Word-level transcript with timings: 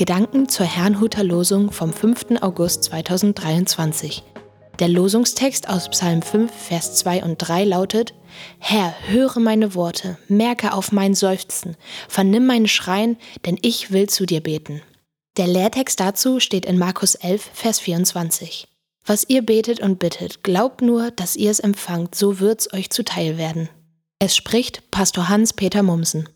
Gedanken 0.00 0.48
zur 0.48 0.64
Herrnhuter 0.64 1.22
Losung 1.22 1.72
vom 1.72 1.92
5. 1.92 2.40
August 2.40 2.84
2023. 2.84 4.22
Der 4.78 4.88
Losungstext 4.88 5.68
aus 5.68 5.90
Psalm 5.90 6.22
5, 6.22 6.50
Vers 6.50 6.94
2 6.94 7.22
und 7.22 7.36
3 7.36 7.64
lautet: 7.64 8.14
Herr, 8.58 8.94
höre 9.08 9.38
meine 9.40 9.74
Worte, 9.74 10.16
merke 10.26 10.72
auf 10.72 10.90
mein 10.90 11.14
Seufzen, 11.14 11.76
vernimm 12.08 12.46
mein 12.46 12.66
Schreien, 12.66 13.18
denn 13.44 13.58
ich 13.60 13.90
will 13.90 14.08
zu 14.08 14.24
dir 14.24 14.40
beten. 14.42 14.80
Der 15.36 15.46
Lehrtext 15.46 16.00
dazu 16.00 16.40
steht 16.40 16.64
in 16.64 16.78
Markus 16.78 17.14
11, 17.14 17.50
Vers 17.52 17.78
24. 17.80 18.68
Was 19.04 19.28
ihr 19.28 19.42
betet 19.42 19.80
und 19.80 19.98
bittet, 19.98 20.42
glaubt 20.42 20.80
nur, 20.80 21.10
dass 21.10 21.36
ihr 21.36 21.50
es 21.50 21.60
empfangt, 21.60 22.14
so 22.14 22.40
wird's 22.40 22.72
euch 22.72 22.88
zuteil 22.88 23.36
werden. 23.36 23.68
Es 24.18 24.34
spricht 24.34 24.90
Pastor 24.90 25.28
Hans-Peter 25.28 25.82
Mumsen. 25.82 26.26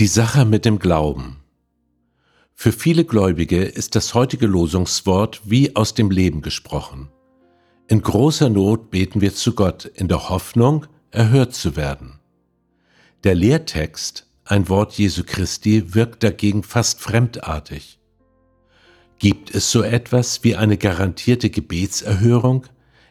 Die 0.00 0.08
Sache 0.08 0.44
mit 0.44 0.64
dem 0.64 0.80
Glauben. 0.80 1.36
Für 2.52 2.72
viele 2.72 3.04
Gläubige 3.04 3.62
ist 3.62 3.94
das 3.94 4.12
heutige 4.12 4.48
Losungswort 4.48 5.42
wie 5.44 5.76
aus 5.76 5.94
dem 5.94 6.10
Leben 6.10 6.42
gesprochen. 6.42 7.10
In 7.86 8.02
großer 8.02 8.50
Not 8.50 8.90
beten 8.90 9.20
wir 9.20 9.32
zu 9.32 9.54
Gott 9.54 9.84
in 9.84 10.08
der 10.08 10.28
Hoffnung, 10.30 10.86
erhört 11.12 11.54
zu 11.54 11.76
werden. 11.76 12.18
Der 13.22 13.36
Lehrtext, 13.36 14.26
ein 14.44 14.68
Wort 14.68 14.94
Jesu 14.94 15.22
Christi, 15.24 15.94
wirkt 15.94 16.24
dagegen 16.24 16.64
fast 16.64 17.00
fremdartig. 17.00 18.00
Gibt 19.20 19.54
es 19.54 19.70
so 19.70 19.82
etwas 19.82 20.42
wie 20.42 20.56
eine 20.56 20.76
garantierte 20.76 21.50
Gebetserhörung, 21.50 22.66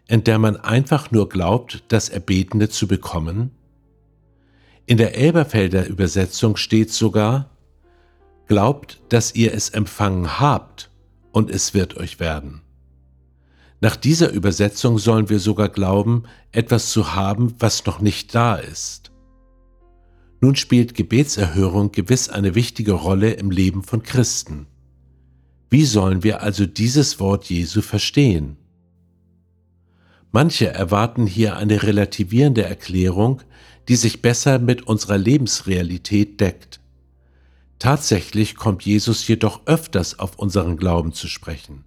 in 0.10 0.26
der 0.26 0.38
man 0.38 0.58
einfach 0.58 1.12
nur 1.12 1.30
glaubt, 1.30 1.86
das 1.88 2.10
Erbetene 2.10 2.68
zu 2.68 2.88
bekommen? 2.88 3.52
In 4.86 4.98
der 4.98 5.16
Elberfelder 5.16 5.88
Übersetzung 5.88 6.58
steht 6.58 6.92
sogar, 6.92 7.50
Glaubt, 8.48 9.02
dass 9.08 9.34
ihr 9.36 9.54
es 9.54 9.70
empfangen 9.70 10.40
habt, 10.40 10.92
und 11.32 11.50
es 11.50 11.74
wird 11.74 11.98
euch 11.98 12.20
werden. 12.20 12.62
Nach 13.80 13.96
dieser 13.96 14.32
Übersetzung 14.32 14.98
sollen 14.98 15.30
wir 15.30 15.40
sogar 15.40 15.70
glauben, 15.70 16.24
etwas 16.52 16.92
zu 16.92 17.16
haben, 17.16 17.56
was 17.60 17.86
noch 17.86 18.02
nicht 18.02 18.36
da 18.36 18.56
ist. 18.56 19.12
Nun 20.42 20.56
spielt 20.56 20.94
Gebetserhörung 20.94 21.92
gewiss 21.92 22.30
eine 22.30 22.54
wichtige 22.54 22.92
Rolle 22.92 23.32
im 23.32 23.50
Leben 23.50 23.82
von 23.84 24.04
Christen. 24.04 24.68
Wie 25.70 25.86
sollen 25.86 26.24
wir 26.24 26.42
also 26.42 26.66
dieses 26.66 27.20
Wort 27.20 27.46
Jesu 27.46 27.82
verstehen? 27.82 28.58
Manche 30.36 30.68
erwarten 30.68 31.28
hier 31.28 31.58
eine 31.58 31.84
relativierende 31.84 32.64
Erklärung, 32.64 33.44
die 33.88 33.96
sich 33.96 34.24
besser 34.24 34.58
mit 34.58 34.82
unserer 34.88 35.20
Lebensrealität 35.20 36.42
deckt. 36.42 36.80
Tatsächlich 37.78 38.56
kommt 38.56 38.84
Jesus 38.84 39.28
jedoch 39.28 39.62
öfters 39.68 40.18
auf 40.18 40.40
unseren 40.40 40.76
Glauben 40.78 41.14
zu 41.14 41.28
sprechen. 41.28 41.86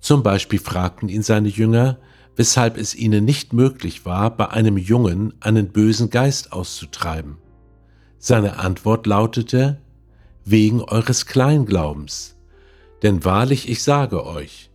Zum 0.00 0.24
Beispiel 0.24 0.58
fragten 0.58 1.08
ihn 1.08 1.22
seine 1.22 1.48
Jünger, 1.48 1.98
weshalb 2.34 2.76
es 2.76 2.96
ihnen 2.96 3.24
nicht 3.24 3.52
möglich 3.52 4.04
war, 4.04 4.36
bei 4.36 4.48
einem 4.48 4.76
Jungen 4.76 5.34
einen 5.38 5.68
bösen 5.68 6.10
Geist 6.10 6.52
auszutreiben. 6.52 7.36
Seine 8.18 8.58
Antwort 8.58 9.06
lautete, 9.06 9.80
wegen 10.44 10.82
eures 10.82 11.26
Kleinglaubens. 11.26 12.36
Denn 13.04 13.24
wahrlich 13.24 13.68
ich 13.68 13.84
sage 13.84 14.26
euch, 14.26 14.69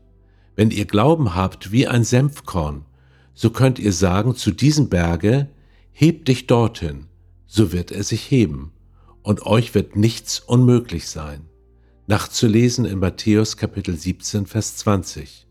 wenn 0.56 0.72
ihr 0.72 0.86
Glauben 0.86 1.36
habt 1.36 1.72
wie 1.72 1.88
ein 1.88 2.03
Senfkorn, 2.03 2.86
so 3.34 3.50
könnt 3.50 3.80
ihr 3.80 3.94
sagen 3.94 4.36
zu 4.36 4.52
diesem 4.52 4.89
Berge, 4.89 5.50
Hebt 5.98 6.28
dich 6.28 6.45
dorthin, 6.45 7.06
so 7.48 7.72
wird 7.72 7.89
er 7.89 8.03
sich 8.03 8.30
heben, 8.30 8.73
und 9.22 9.45
euch 9.45 9.73
wird 9.73 9.95
nichts 9.95 10.42
unmöglich 10.42 11.08
sein. 11.08 11.45
Nachzulesen 12.06 12.83
in 12.83 13.00
Matthäus 13.00 13.55
Kapitel 13.55 13.95
17, 13.95 14.45
Vers 14.45 14.76
20. 14.76 15.48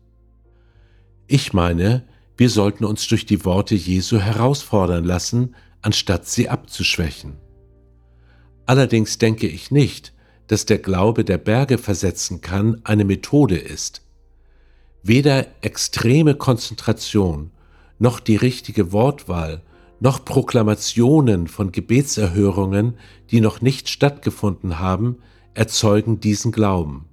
Ich 1.25 1.51
meine, 1.53 2.07
wir 2.37 2.51
sollten 2.51 2.85
uns 2.85 3.07
durch 3.07 3.25
die 3.25 3.43
Worte 3.43 3.73
Jesu 3.73 4.19
herausfordern 4.19 5.03
lassen, 5.03 5.55
anstatt 5.81 6.27
sie 6.27 6.47
abzuschwächen. 6.47 7.37
Allerdings 8.67 9.17
denke 9.17 9.47
ich 9.47 9.71
nicht, 9.71 10.13
dass 10.45 10.67
der 10.67 10.77
Glaube 10.77 11.25
der 11.25 11.39
Berge 11.39 11.79
versetzen 11.79 12.41
kann, 12.41 12.81
eine 12.83 13.03
Methode 13.03 13.57
ist. 13.57 14.04
Weder 15.07 15.45
extreme 15.61 16.33
Konzentration 16.33 17.51
noch 17.99 18.19
die 18.19 18.37
richtige 18.37 18.91
Wortwahl 18.91 19.61
noch 19.99 20.25
Proklamationen 20.25 21.47
von 21.47 21.71
Gebetserhörungen, 21.71 22.95
die 23.29 23.39
noch 23.39 23.61
nicht 23.61 23.87
stattgefunden 23.87 24.79
haben, 24.79 25.17
erzeugen 25.53 26.21
diesen 26.21 26.51
Glauben. 26.51 27.05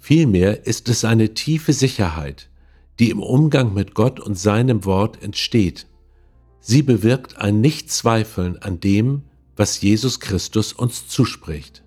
Vielmehr 0.00 0.66
ist 0.66 0.88
es 0.88 1.04
eine 1.04 1.34
tiefe 1.34 1.72
Sicherheit, 1.72 2.50
die 2.98 3.10
im 3.10 3.20
Umgang 3.20 3.74
mit 3.74 3.94
Gott 3.94 4.18
und 4.18 4.36
seinem 4.36 4.84
Wort 4.84 5.22
entsteht. 5.22 5.86
Sie 6.58 6.82
bewirkt 6.82 7.38
ein 7.38 7.60
Nichtzweifeln 7.60 8.60
an 8.60 8.80
dem, 8.80 9.22
was 9.54 9.80
Jesus 9.80 10.18
Christus 10.18 10.72
uns 10.72 11.06
zuspricht. 11.06 11.84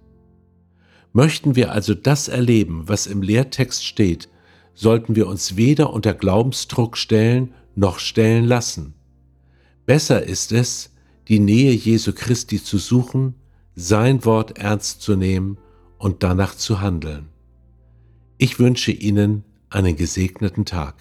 Möchten 1.11 1.57
wir 1.57 1.73
also 1.73 1.93
das 1.93 2.29
erleben, 2.29 2.83
was 2.87 3.07
im 3.07 3.21
Lehrtext 3.21 3.83
steht, 3.83 4.29
sollten 4.75 5.15
wir 5.15 5.27
uns 5.27 5.55
weder 5.55 5.91
unter 5.91 6.13
Glaubensdruck 6.13 6.97
stellen 6.97 7.53
noch 7.75 7.99
stellen 7.99 8.45
lassen. 8.45 8.93
Besser 9.85 10.23
ist 10.23 10.51
es, 10.51 10.91
die 11.27 11.39
Nähe 11.39 11.71
Jesu 11.71 12.13
Christi 12.13 12.63
zu 12.63 12.77
suchen, 12.77 13.35
sein 13.75 14.23
Wort 14.25 14.57
ernst 14.57 15.01
zu 15.01 15.15
nehmen 15.15 15.57
und 15.97 16.23
danach 16.23 16.55
zu 16.55 16.81
handeln. 16.81 17.27
Ich 18.37 18.59
wünsche 18.59 18.91
Ihnen 18.91 19.43
einen 19.69 19.95
gesegneten 19.95 20.65
Tag. 20.65 20.95